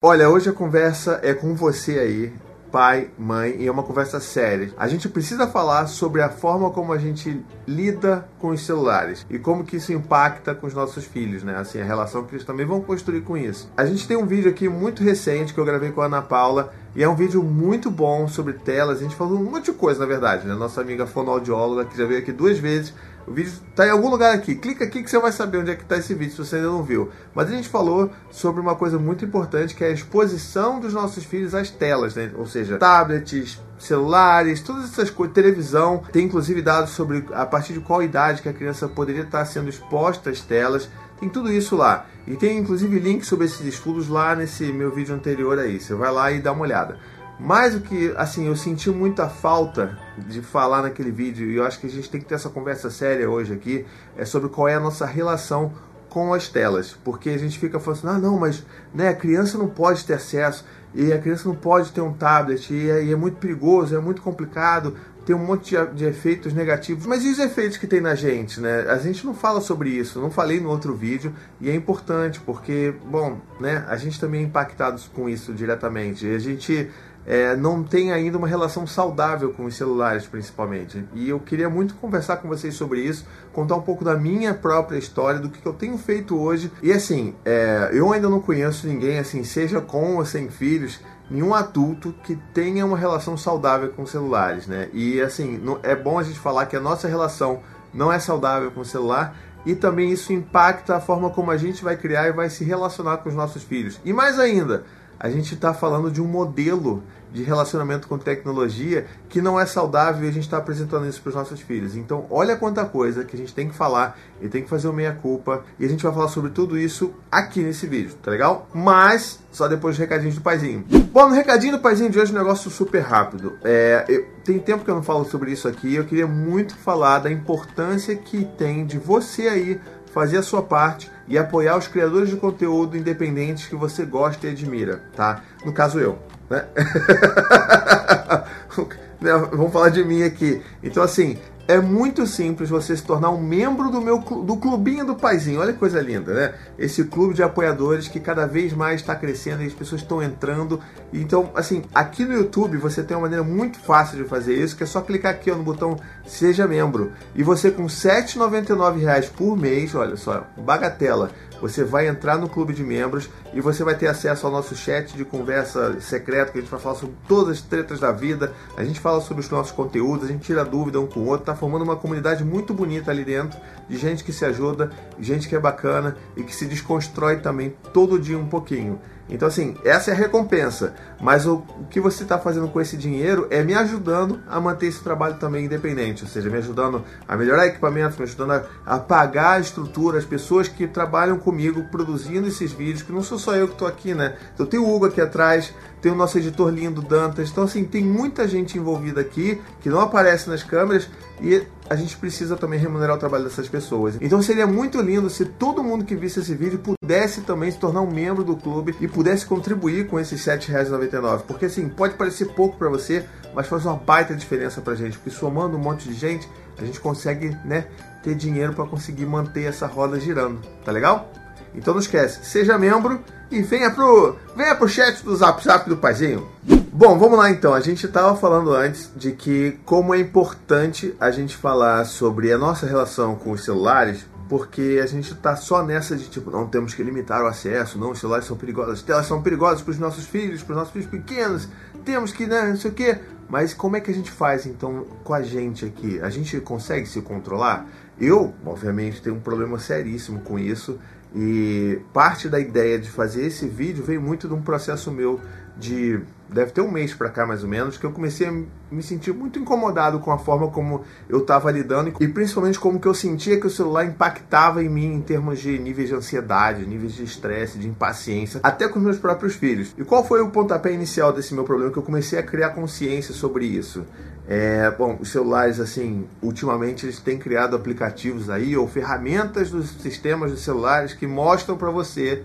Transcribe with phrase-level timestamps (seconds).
[0.00, 2.32] Olha, hoje a conversa é com você aí,
[2.70, 4.72] pai, mãe, e é uma conversa séria.
[4.78, 9.40] A gente precisa falar sobre a forma como a gente lida com os celulares e
[9.40, 11.56] como que isso impacta com os nossos filhos, né?
[11.56, 13.68] Assim, a relação que eles também vão construir com isso.
[13.76, 16.72] A gente tem um vídeo aqui muito recente que eu gravei com a Ana Paula
[16.94, 19.00] e é um vídeo muito bom sobre telas.
[19.00, 20.54] A gente falou um monte de coisa, na verdade, né?
[20.54, 22.94] Nossa amiga fonoaudióloga que já veio aqui duas vezes
[23.28, 24.54] o vídeo está em algum lugar aqui.
[24.54, 26.68] Clica aqui que você vai saber onde é que está esse vídeo, se você ainda
[26.68, 27.10] não viu.
[27.34, 31.24] Mas a gente falou sobre uma coisa muito importante, que é a exposição dos nossos
[31.24, 32.30] filhos às telas, né?
[32.36, 36.02] Ou seja, tablets, celulares, todas essas coisas, televisão.
[36.10, 39.68] Tem inclusive dados sobre a partir de qual idade que a criança poderia estar sendo
[39.68, 40.88] exposta às telas.
[41.20, 42.06] Tem tudo isso lá.
[42.26, 45.80] E tem inclusive links sobre esses estudos lá nesse meu vídeo anterior aí.
[45.80, 46.98] Você vai lá e dá uma olhada.
[47.38, 51.78] Mais o que, assim, eu senti muita falta de falar naquele vídeo, e eu acho
[51.78, 54.74] que a gente tem que ter essa conversa séria hoje aqui, é sobre qual é
[54.74, 55.72] a nossa relação
[56.10, 56.96] com as telas.
[57.04, 60.14] Porque a gente fica falando assim, ah, não, mas né, a criança não pode ter
[60.14, 63.94] acesso, e a criança não pode ter um tablet, e é, e é muito perigoso,
[63.94, 67.06] é muito complicado, tem um monte de, de, efeitos negativos.
[67.06, 68.86] Mas e os efeitos que tem na gente, né?
[68.88, 72.94] A gente não fala sobre isso, não falei no outro vídeo, e é importante, porque,
[73.04, 76.26] bom, né, a gente também é impactado com isso diretamente.
[76.26, 76.90] A gente
[77.28, 81.04] é, não tem ainda uma relação saudável com os celulares, principalmente.
[81.12, 84.96] E eu queria muito conversar com vocês sobre isso, contar um pouco da minha própria
[84.96, 86.72] história, do que eu tenho feito hoje.
[86.82, 91.52] E assim, é, eu ainda não conheço ninguém, assim, seja com ou sem filhos, nenhum
[91.52, 94.88] adulto que tenha uma relação saudável com celulares, né?
[94.94, 97.60] E assim, é bom a gente falar que a nossa relação
[97.92, 101.84] não é saudável com o celular e também isso impacta a forma como a gente
[101.84, 104.00] vai criar e vai se relacionar com os nossos filhos.
[104.02, 104.84] E mais ainda,
[105.20, 110.24] a gente está falando de um modelo de relacionamento com tecnologia que não é saudável
[110.24, 111.96] e a gente está apresentando isso para os nossos filhos.
[111.96, 114.92] Então, olha quanta coisa que a gente tem que falar e tem que fazer o
[114.92, 118.68] meia-culpa e a gente vai falar sobre tudo isso aqui nesse vídeo, tá legal?
[118.72, 120.84] Mas só depois do recadinho do paizinho.
[121.12, 123.58] Bom, no recadinho do paizinho de hoje, um negócio super rápido.
[123.64, 127.18] É, eu, tem tempo que eu não falo sobre isso aqui eu queria muito falar
[127.18, 129.80] da importância que tem de você aí
[130.12, 134.50] fazer a sua parte e apoiar os criadores de conteúdo independentes que você gosta e
[134.50, 135.42] admira, tá?
[135.64, 136.18] No caso eu,
[139.20, 139.32] né?
[139.52, 140.62] Vamos falar de mim aqui.
[140.82, 141.38] Então assim,
[141.68, 145.60] é muito simples você se tornar um membro do meu do clubinho do paizinho.
[145.60, 146.54] Olha que coisa linda, né?
[146.78, 150.80] Esse clube de apoiadores que cada vez mais está crescendo e as pessoas estão entrando.
[151.12, 154.82] Então, assim, aqui no YouTube você tem uma maneira muito fácil de fazer isso, que
[154.82, 157.12] é só clicar aqui ó, no botão Seja Membro.
[157.34, 162.72] E você com R$ 7,99 por mês, olha só, bagatela você vai entrar no clube
[162.72, 166.60] de membros e você vai ter acesso ao nosso chat de conversa secreto, que a
[166.60, 169.72] gente vai falar sobre todas as tretas da vida, a gente fala sobre os nossos
[169.72, 173.10] conteúdos, a gente tira dúvida um com o outro, tá formando uma comunidade muito bonita
[173.10, 173.58] ali dentro,
[173.88, 178.18] de gente que se ajuda, gente que é bacana e que se desconstrói também todo
[178.18, 179.00] dia um pouquinho.
[179.30, 180.94] Então, assim, essa é a recompensa.
[181.20, 184.86] Mas o, o que você está fazendo com esse dinheiro é me ajudando a manter
[184.86, 186.22] esse trabalho também independente.
[186.22, 190.24] Ou seja, me ajudando a melhorar equipamentos, me ajudando a, a pagar a estrutura, as
[190.24, 194.14] pessoas que trabalham comigo produzindo esses vídeos, que não sou só eu que estou aqui,
[194.14, 194.36] né?
[194.54, 197.50] Então, tem o Hugo aqui atrás, tem o nosso editor lindo, Dantas.
[197.50, 201.08] Então, assim, tem muita gente envolvida aqui que não aparece nas câmeras
[201.40, 204.16] e a gente precisa também remunerar o trabalho dessas pessoas.
[204.20, 208.02] Então seria muito lindo se todo mundo que visse esse vídeo pudesse também se tornar
[208.02, 211.07] um membro do clube e pudesse contribuir com esses R$ 7,99.
[211.46, 213.24] Porque assim, pode parecer pouco para você,
[213.54, 216.48] mas faz uma baita diferença pra gente, porque somando um monte de gente,
[216.78, 217.86] a gente consegue, né,
[218.22, 220.60] ter dinheiro para conseguir manter essa roda girando.
[220.84, 221.30] Tá legal?
[221.74, 223.20] Então não esquece, seja membro
[223.50, 226.48] e venha pro, venha pro chat do Zap Zap do Paizinho.
[226.92, 227.74] Bom, vamos lá então.
[227.74, 232.58] A gente estava falando antes de que como é importante a gente falar sobre a
[232.58, 236.94] nossa relação com os celulares, porque a gente está só nessa de tipo, não temos
[236.94, 239.98] que limitar o acesso, não, os celulares são perigosos, as telas são perigosas para os
[239.98, 241.68] nossos filhos, para os nossos filhos pequenos,
[242.04, 243.18] temos que, né, não sei o quê.
[243.48, 246.20] Mas como é que a gente faz então com a gente aqui?
[246.20, 247.86] A gente consegue se controlar?
[248.20, 250.98] Eu, obviamente, tenho um problema seríssimo com isso
[251.34, 255.40] e parte da ideia de fazer esse vídeo veio muito de um processo meu
[255.78, 258.52] de deve ter um mês para cá mais ou menos que eu comecei a
[258.90, 263.06] me sentir muito incomodado com a forma como eu estava lidando e principalmente como que
[263.06, 267.12] eu sentia que o celular impactava em mim em termos de níveis de ansiedade, níveis
[267.12, 269.94] de estresse, de impaciência, até com os meus próprios filhos.
[269.98, 273.34] E qual foi o pontapé inicial desse meu problema que eu comecei a criar consciência
[273.34, 274.06] sobre isso?
[274.48, 280.50] É, bom, os celulares, assim, ultimamente eles têm criado aplicativos aí ou ferramentas dos sistemas
[280.50, 282.42] dos celulares que mostram para você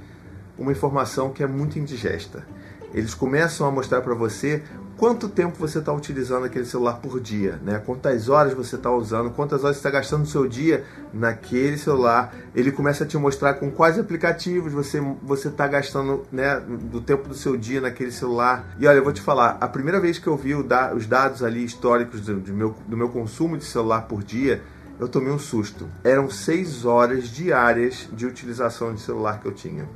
[0.58, 2.46] uma informação que é muito indigesta.
[2.94, 4.62] Eles começam a mostrar para você
[4.98, 7.82] quanto tempo você está utilizando aquele celular por dia, né?
[7.84, 12.34] Quantas horas você está usando, quantas horas você está gastando no seu dia naquele celular.
[12.56, 17.28] Ele começa a te mostrar com quais aplicativos você você está gastando, né, do tempo
[17.28, 18.76] do seu dia naquele celular.
[18.80, 21.64] E olha, eu vou te falar, a primeira vez que eu vi os dados ali
[21.64, 24.62] históricos do, do meu, do meu consumo de celular por dia,
[25.00, 25.90] eu tomei um susto.
[26.04, 29.88] Eram seis horas diárias de utilização de celular que eu tinha.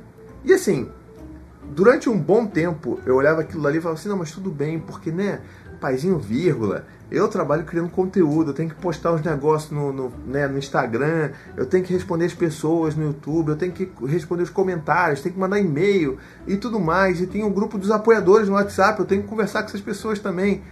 [0.44, 0.88] E assim,
[1.74, 4.78] durante um bom tempo, eu olhava aquilo ali e falava assim, não, mas tudo bem,
[4.78, 5.40] porque, né,
[5.80, 10.46] paizinho vírgula, eu trabalho criando conteúdo, eu tenho que postar os negócios no, no, né,
[10.46, 14.50] no Instagram, eu tenho que responder as pessoas no YouTube, eu tenho que responder os
[14.50, 18.54] comentários, tenho que mandar e-mail e tudo mais, e tem um grupo dos apoiadores no
[18.54, 20.62] WhatsApp, eu tenho que conversar com essas pessoas também.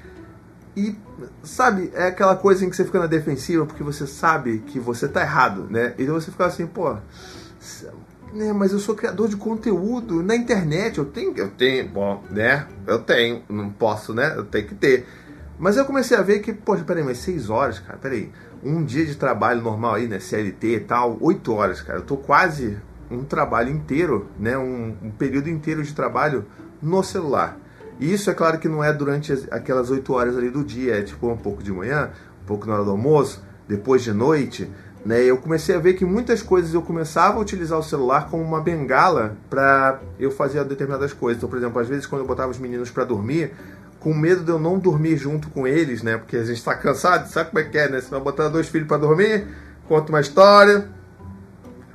[0.77, 0.95] E,
[1.43, 5.09] sabe, é aquela coisa em que você fica na defensiva porque você sabe que você
[5.09, 5.95] tá errado, né?
[5.97, 6.97] E você fica assim, pô,
[8.37, 12.67] né, mas eu sou criador de conteúdo na internet, eu tenho, eu tenho, bom, né?
[12.87, 14.35] Eu tenho, não posso, né?
[14.37, 15.07] Eu tenho que ter.
[15.59, 18.31] Mas eu comecei a ver que, poxa, peraí, mas seis horas, cara, peraí.
[18.63, 20.19] Um dia de trabalho normal aí, né?
[20.19, 21.99] CLT e tal, oito horas, cara.
[21.99, 22.79] Eu tô quase
[23.11, 24.57] um trabalho inteiro, né?
[24.59, 26.45] Um, um período inteiro de trabalho
[26.83, 27.59] no celular.
[27.99, 31.03] E isso é claro que não é durante aquelas oito horas ali do dia, é
[31.03, 32.11] tipo um pouco de manhã,
[32.43, 34.71] um pouco na hora do almoço, depois de noite.
[35.07, 38.43] Né, eu comecei a ver que muitas coisas eu começava a utilizar o celular como
[38.43, 41.39] uma bengala para eu fazer determinadas coisas.
[41.39, 43.53] Então, por exemplo, às vezes quando eu botava os meninos para dormir,
[44.01, 46.17] com medo de eu não dormir junto com eles, né?
[46.17, 48.01] Porque a gente está cansado, sabe como é que é, né?
[48.01, 49.47] Você vai botar dois filhos para dormir,
[49.89, 50.89] conta uma história,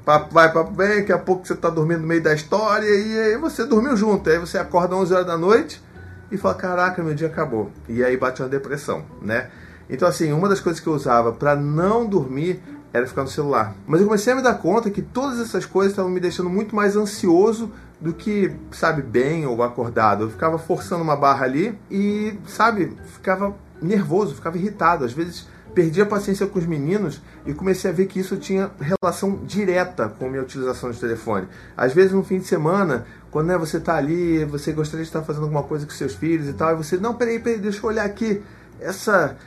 [0.05, 3.19] papo vai, papo vem, daqui a pouco você está dormindo no meio da história e
[3.19, 4.29] aí você dormiu junto.
[4.29, 5.83] Aí você acorda 11 horas da noite
[6.31, 7.69] e fala: Caraca, meu dia acabou.
[7.89, 9.49] E aí bate uma depressão, né?
[9.89, 13.75] Então, assim, uma das coisas que eu usava para não dormir era ficar no celular.
[13.87, 16.75] Mas eu comecei a me dar conta que todas essas coisas estavam me deixando muito
[16.75, 20.25] mais ansioso do que, sabe, bem ou acordado.
[20.25, 25.05] Eu ficava forçando uma barra ali e, sabe, ficava nervoso, ficava irritado.
[25.05, 28.71] Às vezes perdi a paciência com os meninos e comecei a ver que isso tinha
[28.79, 31.47] relação direta com a minha utilização de telefone.
[31.77, 35.21] Às vezes no fim de semana, quando né, você está ali, você gostaria de estar
[35.21, 37.89] fazendo alguma coisa com seus filhos e tal, e você, não, peraí, peraí, deixa eu
[37.89, 38.43] olhar aqui
[38.81, 39.37] essa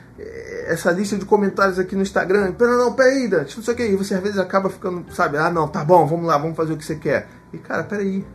[0.67, 2.53] essa lista de comentários aqui no Instagram.
[2.53, 3.83] Pera, não, peraí, Dante, não sei o que.
[3.85, 6.73] E você às vezes acaba ficando, sabe, ah, não, tá bom, vamos lá, vamos fazer
[6.73, 7.27] o que você quer.
[7.51, 8.25] E cara, peraí,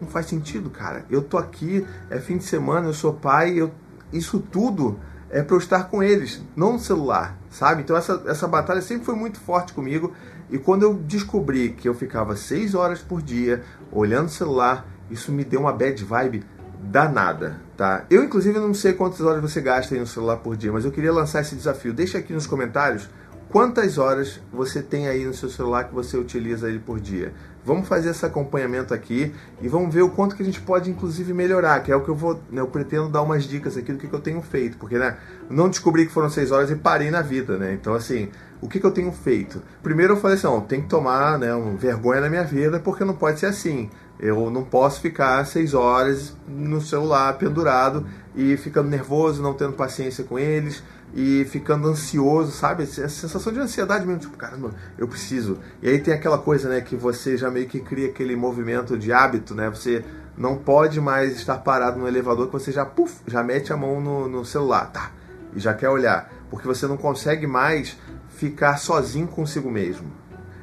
[0.00, 1.04] não faz sentido, cara.
[1.10, 3.70] Eu tô aqui, é fim de semana, eu sou pai, eu,
[4.12, 4.98] isso tudo
[5.30, 7.82] é para eu estar com eles, não no celular, sabe?
[7.82, 10.12] Então essa, essa batalha sempre foi muito forte comigo.
[10.50, 15.30] E quando eu descobri que eu ficava seis horas por dia olhando o celular, isso
[15.30, 16.44] me deu uma bad vibe
[16.90, 18.04] danada, tá?
[18.10, 20.90] Eu, inclusive, não sei quantas horas você gasta aí no celular por dia, mas eu
[20.90, 21.92] queria lançar esse desafio.
[21.92, 23.08] Deixa aqui nos comentários
[23.50, 27.32] quantas horas você tem aí no seu celular que você utiliza ele por dia.
[27.64, 31.34] Vamos fazer esse acompanhamento aqui e vamos ver o quanto que a gente pode, inclusive,
[31.34, 33.98] melhorar, que é o que eu vou, né, eu pretendo dar umas dicas aqui do
[33.98, 35.18] que, que eu tenho feito, porque, né,
[35.50, 37.74] não descobri que foram seis horas e parei na vida, né?
[37.74, 39.62] Então, assim, o que, que eu tenho feito?
[39.82, 43.04] Primeiro eu falei assim, ó, tem que tomar, né, um vergonha na minha vida, porque
[43.04, 43.88] não pode ser assim.
[44.18, 50.24] Eu não posso ficar seis horas no celular pendurado e ficando nervoso, não tendo paciência
[50.24, 50.82] com eles
[51.14, 52.82] e ficando ansioso, sabe?
[52.82, 55.58] Essa sensação de ansiedade mesmo, tipo, caramba, eu preciso.
[55.80, 59.12] E aí tem aquela coisa, né, que você já meio que cria aquele movimento de
[59.12, 59.70] hábito, né?
[59.70, 60.04] Você
[60.36, 64.00] não pode mais estar parado no elevador que você já, puf, já mete a mão
[64.00, 65.12] no, no celular, tá?
[65.54, 66.30] E já quer olhar.
[66.50, 67.96] Porque você não consegue mais
[68.38, 70.06] ficar sozinho consigo mesmo.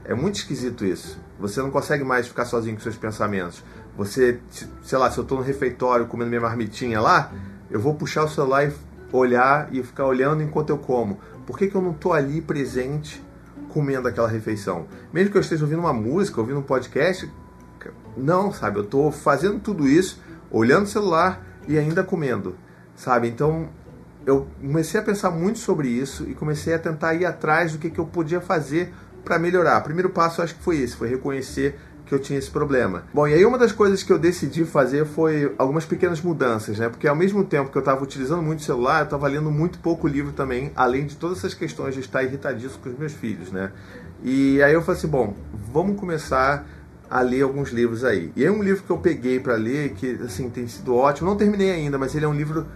[0.06, 1.19] É muito esquisito isso.
[1.38, 3.62] Você não consegue mais ficar sozinho com seus pensamentos.
[3.98, 4.39] Você,
[4.81, 7.33] sei lá, se eu estou no refeitório comendo minha marmitinha lá,
[7.70, 8.74] eu vou puxar o celular e
[9.12, 11.20] olhar e ficar olhando enquanto eu como.
[11.46, 13.22] Por que, que eu não estou ali presente
[13.67, 14.88] comendo aquela refeição?
[15.12, 17.29] Mesmo que eu esteja ouvindo uma música, ouvindo um podcast,
[18.15, 18.79] não, sabe?
[18.79, 22.55] Eu estou fazendo tudo isso, olhando o celular e ainda comendo,
[22.96, 23.27] sabe?
[23.27, 23.67] Então
[24.25, 27.89] eu comecei a pensar muito sobre isso e comecei a tentar ir atrás do que,
[27.89, 29.79] que eu podia fazer para melhorar.
[29.79, 33.03] O primeiro passo acho que foi esse, foi reconhecer que eu tinha esse problema.
[33.13, 36.88] Bom, e aí uma das coisas que eu decidi fazer foi algumas pequenas mudanças, né?
[36.88, 39.79] Porque ao mesmo tempo que eu estava utilizando muito o celular, eu estava lendo muito
[39.79, 43.51] pouco livro também, além de todas essas questões de estar irritadíssimo com os meus filhos,
[43.51, 43.72] né?
[44.24, 45.36] E aí eu falei assim, bom,
[45.74, 46.67] vamos começar
[47.10, 48.32] a ler alguns livros aí.
[48.36, 51.38] E aí um livro que eu peguei para ler, que assim tem sido ótimo, não
[51.38, 52.67] terminei ainda, mas ele é um livro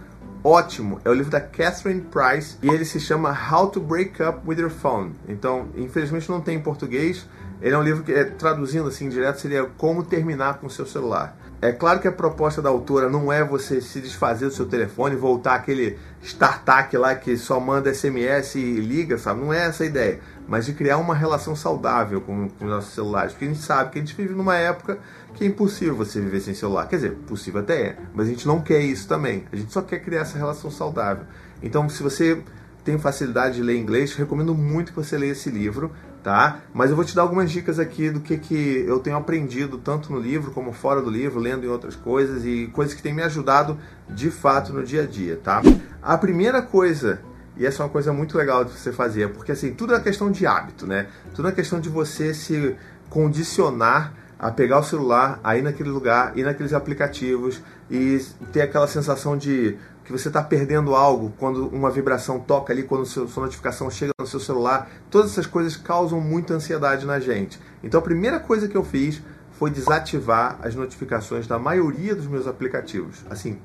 [0.42, 1.00] ótimo.
[1.04, 4.58] É o livro da Catherine Price e ele se chama How to Break Up with
[4.58, 5.14] Your Phone.
[5.28, 7.26] Então, infelizmente não tem em português.
[7.60, 10.86] Ele é um livro que, é, traduzindo assim direto, seria Como Terminar com o Seu
[10.86, 11.36] Celular.
[11.60, 15.14] é claro que a proposta da autora não é você se desfazer do seu telefone,
[15.14, 19.40] voltar aquele startup lá que só manda SMS e liga, sabe?
[19.40, 20.20] Não é essa a ideia.
[20.48, 23.32] Mas de criar uma relação saudável com, com os nossos celulares.
[23.32, 24.98] Porque a gente sabe que a gente vive numa época
[25.34, 26.88] que é impossível você viver sem celular.
[26.88, 29.44] Quer dizer, possível até é, mas a gente não quer isso também.
[29.52, 31.24] A gente só quer criar essa relação saudável.
[31.62, 32.42] Então, se você
[32.84, 36.60] tem facilidade de ler inglês, recomendo muito que você leia esse livro tá?
[36.72, 40.12] Mas eu vou te dar algumas dicas aqui do que, que eu tenho aprendido tanto
[40.12, 43.22] no livro como fora do livro, lendo em outras coisas e coisas que têm me
[43.22, 45.62] ajudado de fato no dia a dia, tá?
[46.02, 47.20] A primeira coisa,
[47.56, 50.30] e essa é uma coisa muito legal de você fazer, porque assim, tudo é questão
[50.30, 51.06] de hábito, né?
[51.34, 52.76] Tudo é questão de você se
[53.08, 58.18] condicionar a pegar o celular, a ir naquele lugar, ir naqueles aplicativos e
[58.52, 63.04] ter aquela sensação de que você está perdendo algo quando uma vibração toca ali, quando
[63.04, 64.90] sua notificação chega no seu celular.
[65.10, 67.60] Todas essas coisas causam muita ansiedade na gente.
[67.84, 72.46] Então a primeira coisa que eu fiz foi desativar as notificações da maioria dos meus
[72.46, 73.18] aplicativos.
[73.28, 73.58] Assim,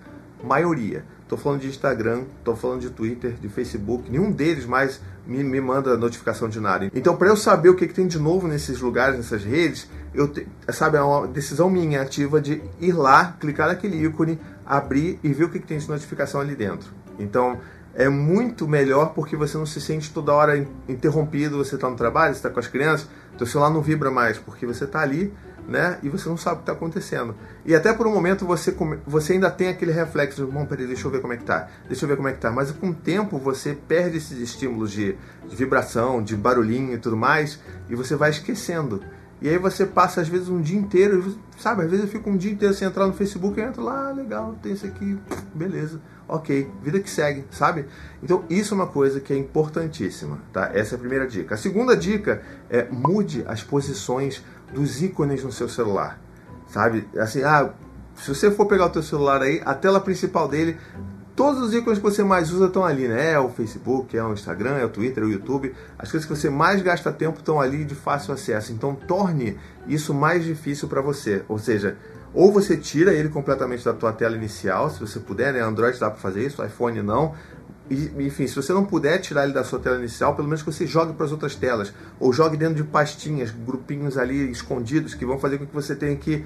[0.43, 1.05] maioria.
[1.25, 5.59] Estou falando de Instagram, estou falando de Twitter, de Facebook, nenhum deles mais me, me
[5.59, 6.91] manda notificação de nada.
[6.93, 10.27] Então, para eu saber o que, que, tem de novo nesses lugares, nessas redes, eu
[10.27, 15.33] te, sabe, é uma decisão minha ativa de ir lá, clicar naquele ícone, abrir e
[15.33, 16.91] ver o que, que tem de notificação ali dentro.
[17.17, 17.57] Então,
[17.95, 22.35] é muito melhor porque você não se sente toda hora interrompido, você está no trabalho,
[22.35, 25.33] você está com as crianças, seu celular não vibra mais, porque você está ali
[25.67, 25.97] né?
[26.03, 27.35] E você não sabe o que está acontecendo.
[27.65, 31.11] E até por um momento você, você ainda tem aquele reflexo bom, peraí, deixa eu
[31.11, 32.51] ver como é que tá, deixa eu ver como é que tá.
[32.51, 35.15] Mas com o tempo você perde esses estímulos de,
[35.47, 39.01] de vibração, de barulhinho e tudo mais, e você vai esquecendo.
[39.41, 41.83] E aí você passa às vezes um dia inteiro, sabe?
[41.83, 44.11] Às vezes eu fico um dia inteiro sem entrar no Facebook e entro lá, ah,
[44.13, 45.17] legal, tem isso aqui,
[45.53, 47.85] beleza, ok, vida que segue, sabe?
[48.23, 50.71] Então isso é uma coisa que é importantíssima, tá?
[50.73, 51.53] Essa é a primeira dica.
[51.53, 54.41] A segunda dica é mude as posições
[54.73, 56.19] dos ícones no seu celular,
[56.67, 57.07] sabe?
[57.17, 57.71] Assim, ah,
[58.15, 60.77] se você for pegar o teu celular aí, a tela principal dele,
[61.35, 63.33] todos os ícones que você mais usa estão ali, né?
[63.33, 65.75] É o Facebook, é o Instagram, é o Twitter, é o YouTube.
[65.99, 68.71] As coisas que você mais gasta tempo estão ali de fácil acesso.
[68.71, 69.57] Então torne
[69.87, 71.43] isso mais difícil para você.
[71.47, 71.97] Ou seja,
[72.35, 75.61] ou você tira ele completamente da tua tela inicial, se você puder, né?
[75.61, 77.33] Android dá para fazer isso, iPhone não.
[77.89, 80.71] E, enfim, se você não puder tirar ele da sua tela inicial, pelo menos que
[80.71, 81.93] você jogue para as outras telas.
[82.19, 86.15] Ou jogue dentro de pastinhas, grupinhos ali escondidos que vão fazer com que você tenha
[86.15, 86.43] que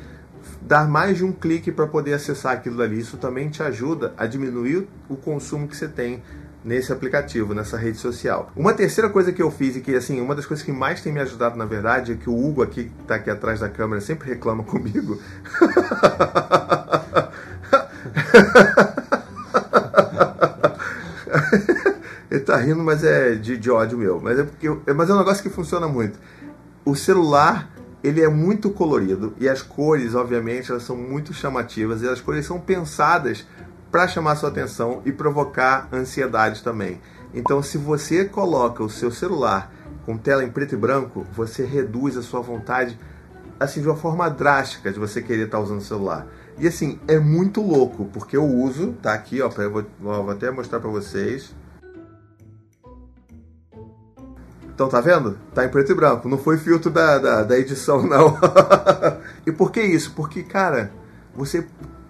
[0.61, 2.99] dar mais de um clique para poder acessar aquilo ali.
[2.99, 6.21] Isso também te ajuda a diminuir o consumo que você tem
[6.63, 8.51] nesse aplicativo, nessa rede social.
[8.55, 11.11] Uma terceira coisa que eu fiz e que assim, uma das coisas que mais tem
[11.11, 14.01] me ajudado na verdade é que o Hugo aqui que está aqui atrás da câmera
[14.01, 15.19] sempre reclama comigo.
[22.29, 24.19] Ele tá rindo, mas é de, de ódio meu.
[24.21, 26.19] Mas é porque mas é um negócio que funciona muito.
[26.85, 27.69] O celular
[28.03, 32.45] ele é muito colorido e as cores, obviamente, elas são muito chamativas e as cores
[32.45, 33.45] são pensadas
[33.91, 37.01] para chamar sua atenção e provocar ansiedade também.
[37.33, 39.71] Então, se você coloca o seu celular
[40.05, 42.97] com tela em preto e branco, você reduz a sua vontade
[43.59, 46.25] assim de uma forma drástica de você querer estar tá usando o celular.
[46.57, 50.49] E assim, é muito louco, porque eu uso, tá aqui, ó, eu vou, vou até
[50.49, 51.55] mostrar para vocês.
[54.79, 55.37] Então tá vendo?
[55.53, 56.29] Tá em preto e branco.
[56.29, 58.37] Não foi filtro da, da, da edição, não.
[59.45, 60.13] e por que isso?
[60.15, 60.91] Porque, cara,
[61.35, 61.67] você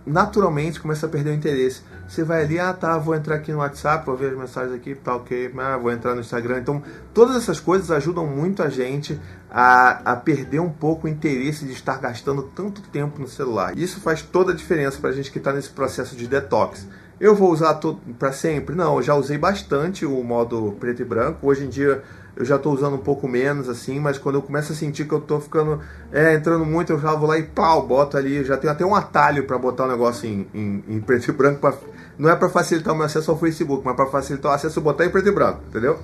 [0.10, 1.82] naturalmente começa a perder o interesse.
[2.08, 4.96] Você vai ali, ah tá, vou entrar aqui no WhatsApp, vou ver as mensagens aqui,
[4.96, 6.60] tá ok, ah, vou entrar no Instagram.
[6.60, 6.82] Então,
[7.14, 11.74] todas essas coisas ajudam muito a gente a, a perder um pouco o interesse de
[11.74, 13.78] estar gastando tanto tempo no celular.
[13.78, 16.88] Isso faz toda a diferença para a gente que está nesse processo de detox.
[17.20, 17.78] Eu vou usar
[18.18, 18.74] para sempre?
[18.74, 21.46] Não, eu já usei bastante o modo preto e branco.
[21.46, 22.02] Hoje em dia
[22.40, 25.14] eu já estou usando um pouco menos, assim, mas quando eu começo a sentir que
[25.14, 28.56] eu estou ficando, é, entrando muito, eu já vou lá e pau, boto ali, já
[28.56, 31.74] tenho até um atalho para botar o negócio em, em, em, preto e branco, pra,
[32.18, 35.06] não é para facilitar o meu acesso ao Facebook, mas para facilitar o acesso, botar
[35.06, 36.00] em preto e branco, entendeu?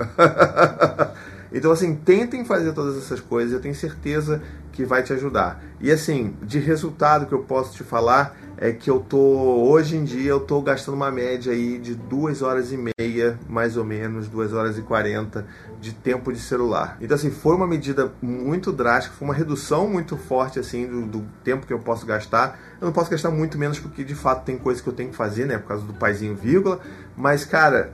[1.54, 4.42] então, assim, tentem fazer todas essas coisas, eu tenho certeza
[4.74, 5.64] que vai te ajudar.
[5.80, 10.04] E, assim, de resultado que eu posso te falar, é que eu tô hoje em
[10.04, 14.28] dia eu tô gastando uma média aí de duas horas e meia, mais ou menos,
[14.28, 15.46] duas horas e quarenta
[15.82, 16.98] de tempo de celular.
[17.02, 21.26] Então assim, foi uma medida muito drástica, foi uma redução muito forte assim do, do
[21.44, 22.60] tempo que eu posso gastar.
[22.80, 25.16] Eu não posso gastar muito menos porque de fato tem coisas que eu tenho que
[25.16, 26.80] fazer, né, por causa do paizinho vírgula,
[27.16, 27.94] mas cara,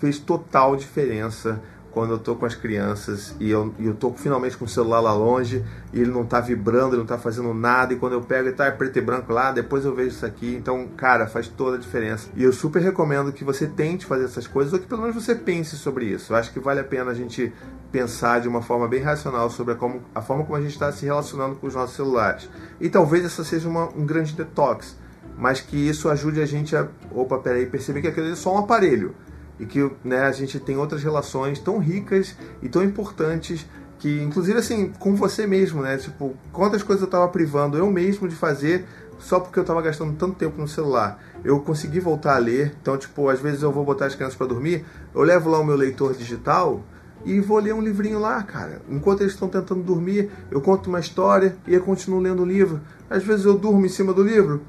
[0.00, 1.60] fez total diferença
[1.98, 5.00] quando eu tô com as crianças e eu, e eu tô finalmente com o celular
[5.00, 8.20] lá longe e ele não tá vibrando, ele não tá fazendo nada, e quando eu
[8.20, 10.54] pego ele tá preto e branco lá, depois eu vejo isso aqui.
[10.54, 12.28] Então, cara, faz toda a diferença.
[12.36, 15.34] E eu super recomendo que você tente fazer essas coisas, ou que pelo menos você
[15.34, 16.32] pense sobre isso.
[16.32, 17.52] Eu acho que vale a pena a gente
[17.90, 20.92] pensar de uma forma bem racional sobre a, como, a forma como a gente está
[20.92, 22.48] se relacionando com os nossos celulares.
[22.80, 24.96] E talvez essa seja uma, um grande detox,
[25.36, 28.58] mas que isso ajude a gente a, opa, peraí, perceber que aquilo é só um
[28.58, 29.16] aparelho
[29.58, 33.66] e que né, a gente tem outras relações tão ricas e tão importantes
[33.98, 35.96] que, inclusive, assim, com você mesmo, né?
[35.96, 38.86] Tipo, quantas coisas eu estava privando eu mesmo de fazer
[39.18, 41.20] só porque eu estava gastando tanto tempo no celular.
[41.44, 44.46] Eu consegui voltar a ler, então, tipo, às vezes eu vou botar as crianças para
[44.46, 44.84] dormir,
[45.14, 46.82] eu levo lá o meu leitor digital
[47.24, 48.80] e vou ler um livrinho lá, cara.
[48.88, 52.80] Enquanto eles estão tentando dormir, eu conto uma história e eu continuo lendo o livro.
[53.10, 54.62] Às vezes eu durmo em cima do livro.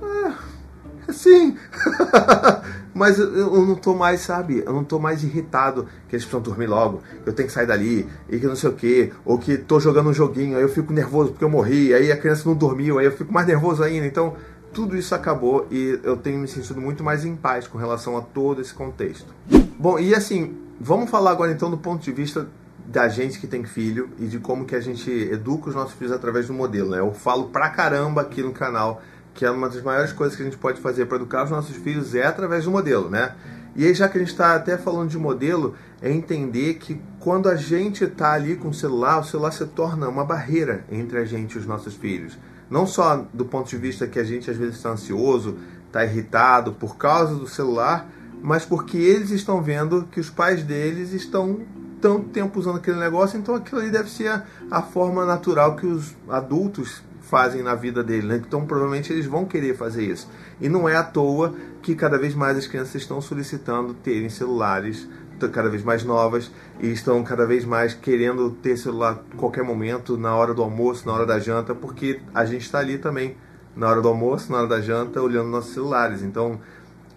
[0.00, 1.56] É, sim.
[3.00, 4.62] Mas eu não tô mais, sabe?
[4.66, 7.66] Eu não tô mais irritado que eles precisam dormir logo, que eu tenho que sair
[7.66, 10.68] dali, e que não sei o quê, ou que tô jogando um joguinho, aí eu
[10.68, 13.82] fico nervoso porque eu morri, aí a criança não dormiu, aí eu fico mais nervoso
[13.82, 14.06] ainda.
[14.06, 14.34] Então,
[14.70, 18.20] tudo isso acabou e eu tenho me sentido muito mais em paz com relação a
[18.20, 19.32] todo esse contexto.
[19.78, 22.48] Bom, e assim, vamos falar agora então do ponto de vista
[22.86, 26.12] da gente que tem filho e de como que a gente educa os nossos filhos
[26.12, 26.98] através do modelo, né?
[26.98, 29.00] Eu falo pra caramba aqui no canal
[29.40, 31.74] que é uma das maiores coisas que a gente pode fazer para educar os nossos
[31.74, 33.34] filhos é através do modelo, né?
[33.74, 37.48] E aí, já que a gente está até falando de modelo, é entender que quando
[37.48, 41.24] a gente está ali com o celular, o celular se torna uma barreira entre a
[41.24, 42.36] gente e os nossos filhos.
[42.68, 45.56] Não só do ponto de vista que a gente às vezes está ansioso,
[45.86, 48.10] está irritado por causa do celular,
[48.42, 51.60] mas porque eles estão vendo que os pais deles estão
[51.98, 55.86] tanto tempo usando aquele negócio, então aquilo ali deve ser a, a forma natural que
[55.86, 58.42] os adultos fazem na vida dele, né?
[58.46, 60.28] Então provavelmente eles vão querer fazer isso.
[60.60, 65.08] E não é à toa que cada vez mais as crianças estão solicitando terem celulares
[65.48, 66.50] cada vez mais novas
[66.80, 71.06] e estão cada vez mais querendo ter celular a qualquer momento, na hora do almoço,
[71.06, 73.36] na hora da janta, porque a gente está ali também
[73.74, 76.22] na hora do almoço, na hora da janta, olhando nossos celulares.
[76.22, 76.60] Então,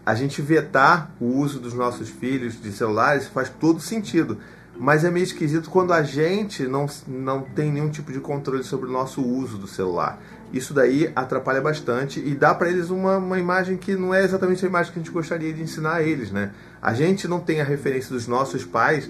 [0.05, 4.37] a gente vetar o uso dos nossos filhos de celulares faz todo sentido.
[4.75, 8.89] Mas é meio esquisito quando a gente não, não tem nenhum tipo de controle sobre
[8.89, 10.19] o nosso uso do celular.
[10.51, 14.63] Isso daí atrapalha bastante e dá para eles uma, uma imagem que não é exatamente
[14.63, 16.51] a imagem que a gente gostaria de ensinar a eles, né?
[16.81, 19.09] A gente não tem a referência dos nossos pais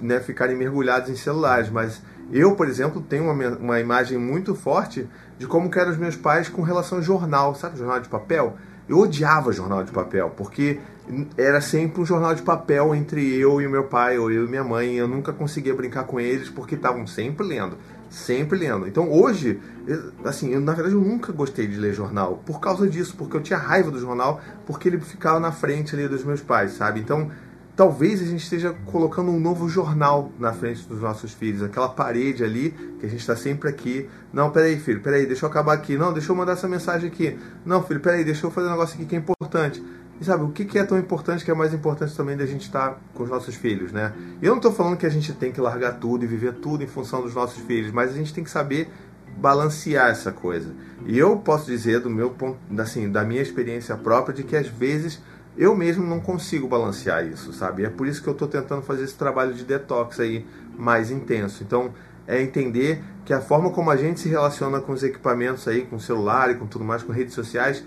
[0.00, 2.00] né, ficarem mergulhados em celulares, mas
[2.32, 6.48] eu, por exemplo, tenho uma, uma imagem muito forte de como eram os meus pais
[6.48, 8.56] com relação ao jornal, sabe, jornal de papel?
[8.90, 10.80] Eu odiava jornal de papel, porque
[11.38, 14.64] era sempre um jornal de papel entre eu e meu pai, ou eu e minha
[14.64, 14.96] mãe.
[14.96, 17.76] Eu nunca conseguia brincar com eles porque estavam sempre lendo,
[18.08, 18.88] sempre lendo.
[18.88, 19.60] Então hoje,
[20.24, 23.40] assim, eu, na verdade eu nunca gostei de ler jornal por causa disso, porque eu
[23.40, 26.98] tinha raiva do jornal, porque ele ficava na frente ali dos meus pais, sabe?
[26.98, 27.30] Então
[27.76, 32.44] talvez a gente esteja colocando um novo jornal na frente dos nossos filhos, aquela parede
[32.44, 34.08] ali que a gente está sempre aqui.
[34.32, 35.96] Não, peraí, filho, peraí, deixa eu acabar aqui.
[35.96, 37.38] Não, deixa eu mandar essa mensagem aqui.
[37.64, 39.82] Não, filho, peraí, deixa eu fazer um negócio aqui que é importante.
[40.20, 43.00] E sabe, o que é tão importante que é mais importante também da gente estar
[43.14, 44.12] com os nossos filhos, né?
[44.42, 46.86] Eu não estou falando que a gente tem que largar tudo e viver tudo em
[46.86, 48.90] função dos nossos filhos, mas a gente tem que saber
[49.38, 50.74] balancear essa coisa.
[51.06, 54.68] E eu posso dizer do meu ponto, assim, da minha experiência própria de que às
[54.68, 55.22] vezes
[55.60, 57.84] eu mesmo não consigo balancear isso, sabe?
[57.84, 60.46] É por isso que eu estou tentando fazer esse trabalho de detox aí
[60.78, 61.62] mais intenso.
[61.62, 61.92] Então,
[62.26, 65.96] é entender que a forma como a gente se relaciona com os equipamentos aí, com
[65.96, 67.84] o celular e com tudo mais, com redes sociais,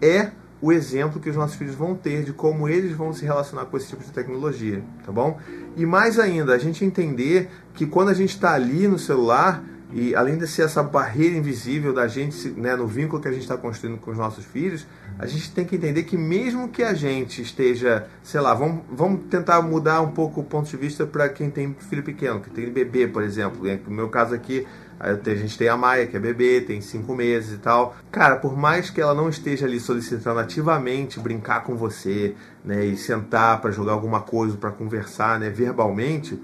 [0.00, 0.30] é
[0.62, 3.76] o exemplo que os nossos filhos vão ter de como eles vão se relacionar com
[3.76, 5.38] esse tipo de tecnologia, tá bom?
[5.76, 10.14] E mais ainda, a gente entender que quando a gente está ali no celular, e
[10.14, 13.56] além de ser essa barreira invisível da gente, né, no vínculo que a gente está
[13.56, 14.86] construindo com os nossos filhos,
[15.18, 19.22] a gente tem que entender que mesmo que a gente esteja, sei lá, vamos, vamos
[19.28, 22.70] tentar mudar um pouco o ponto de vista para quem tem filho pequeno, que tem
[22.70, 23.60] bebê, por exemplo.
[23.86, 24.66] No meu caso aqui,
[25.00, 27.96] a gente tem a Maia, que é bebê, tem cinco meses e tal.
[28.12, 32.96] Cara, por mais que ela não esteja ali solicitando ativamente brincar com você, né, e
[32.96, 36.38] sentar para jogar alguma coisa, para conversar, né, verbalmente,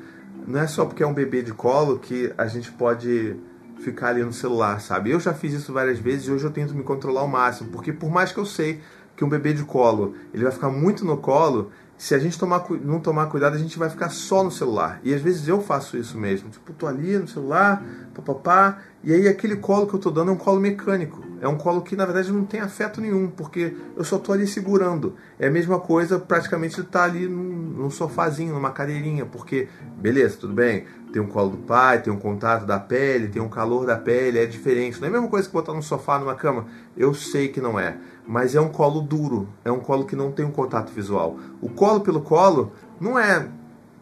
[0.47, 3.37] não é só porque é um bebê de colo que a gente pode
[3.81, 5.11] ficar ali no celular, sabe?
[5.11, 7.93] Eu já fiz isso várias vezes e hoje eu tento me controlar ao máximo, porque
[7.93, 8.81] por mais que eu sei
[9.17, 12.67] que um bebê de colo, ele vai ficar muito no colo, se a gente tomar,
[12.83, 15.01] não tomar cuidado, a gente vai ficar só no celular.
[15.03, 16.51] E às vezes eu faço isso mesmo.
[16.51, 17.83] Tipo, tô ali no celular,
[18.15, 21.25] papapá, e aí aquele colo que eu tô dando é um colo mecânico.
[21.41, 24.47] É um colo que na verdade não tem afeto nenhum, porque eu só tô ali
[24.47, 25.15] segurando.
[25.39, 30.37] É a mesma coisa, praticamente ele tá ali num, num sofazinho, numa cadeirinha, porque beleza,
[30.39, 33.87] tudo bem, tem um colo do pai, tem um contato da pele, tem um calor
[33.87, 34.99] da pele, é diferente.
[35.01, 36.67] Não é a mesma coisa que botar no sofá, numa cama.
[36.97, 40.33] Eu sei que não é mas é um colo duro, é um colo que não
[40.33, 41.39] tem um contato visual.
[41.61, 43.49] O colo pelo colo não é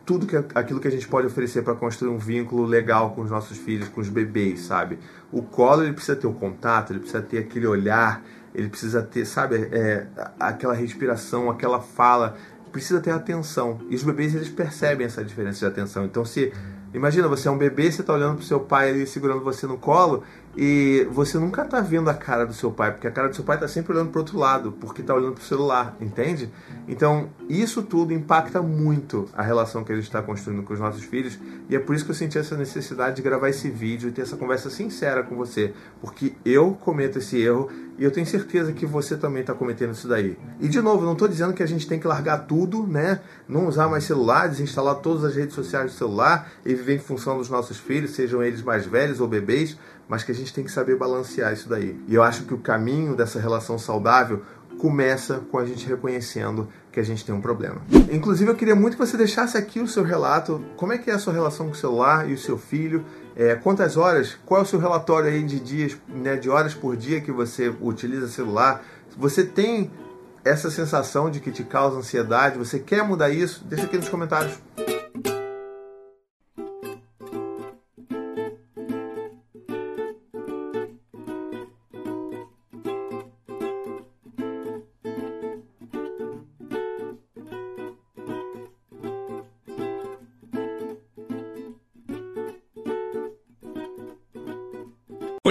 [0.04, 3.30] tudo que, aquilo que a gente pode oferecer para construir um vínculo legal com os
[3.30, 4.98] nossos filhos, com os bebês, sabe?
[5.32, 8.22] O colo ele precisa ter o contato, ele precisa ter aquele olhar,
[8.54, 10.06] ele precisa ter, sabe, é,
[10.38, 12.36] aquela respiração, aquela fala,
[12.70, 13.80] precisa ter atenção.
[13.88, 16.04] E os bebês eles percebem essa diferença de atenção.
[16.04, 16.52] Então se
[16.94, 19.66] Imagina, você é um bebê, você está olhando para o seu pai ali segurando você
[19.66, 20.22] no colo
[20.56, 23.44] e você nunca está vendo a cara do seu pai, porque a cara do seu
[23.44, 26.50] pai está sempre olhando para outro lado, porque está olhando para o celular, entende?
[26.86, 31.04] Então, isso tudo impacta muito a relação que a gente está construindo com os nossos
[31.04, 31.38] filhos,
[31.68, 34.22] e é por isso que eu senti essa necessidade de gravar esse vídeo e ter
[34.22, 38.84] essa conversa sincera com você, porque eu cometo esse erro e eu tenho certeza que
[38.84, 40.36] você também está cometendo isso daí.
[40.60, 43.20] E de novo, não estou dizendo que a gente tem que largar tudo, né?
[43.48, 47.38] Não usar mais celular, desinstalar todas as redes sociais do celular e viver em função
[47.38, 50.70] dos nossos filhos, sejam eles mais velhos ou bebês, mas que a gente tem que
[50.70, 51.98] saber balancear isso daí.
[52.06, 54.42] E eu acho que o caminho dessa relação saudável
[54.78, 57.80] começa com a gente reconhecendo que a gente tem um problema.
[58.12, 60.62] Inclusive, eu queria muito que você deixasse aqui o seu relato.
[60.76, 63.04] Como é que é a sua relação com o celular e o seu filho?
[63.34, 64.36] É, quantas horas?
[64.44, 67.74] Qual é o seu relatório aí de dias, né, de horas por dia que você
[67.80, 68.84] utiliza celular?
[69.16, 69.90] Você tem
[70.44, 72.58] essa sensação de que te causa ansiedade?
[72.58, 73.64] Você quer mudar isso?
[73.64, 74.58] Deixa aqui nos comentários.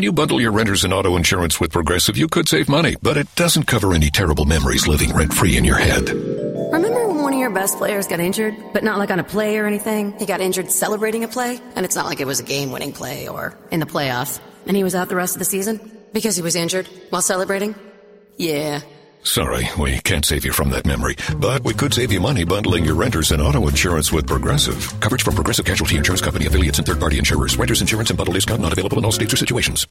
[0.04, 3.16] When you bundle your renters and auto insurance with Progressive, you could save money, but
[3.16, 6.10] it doesn't cover any terrible memories living rent free in your head.
[6.10, 9.58] Remember when one of your best players got injured, but not like on a play
[9.58, 10.12] or anything?
[10.20, 12.92] He got injured celebrating a play, and it's not like it was a game winning
[12.92, 15.80] play or in the playoffs, and he was out the rest of the season?
[16.12, 17.74] Because he was injured while celebrating?
[18.36, 18.82] Yeah.
[19.24, 22.84] Sorry, we can't save you from that memory, but we could save you money bundling
[22.84, 25.00] your renters and auto insurance with Progressive.
[25.00, 27.56] Coverage from Progressive Casualty Insurance Company affiliates and third-party insurers.
[27.56, 29.88] Renters insurance and bundle discount not available in all states or situations.